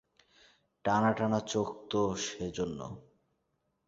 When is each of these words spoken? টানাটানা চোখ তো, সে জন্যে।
টানাটানা 0.85 1.39
চোখ 1.47 1.67
তো, 1.89 2.01
সে 2.15 2.45
জন্যে। 2.51 2.87